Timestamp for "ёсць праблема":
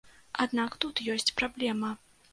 1.17-1.95